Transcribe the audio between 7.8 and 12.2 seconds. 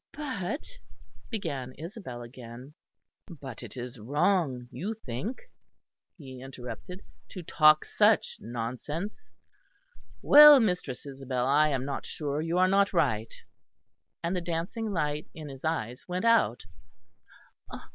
such nonsense. Well, Mistress Isabel, I am not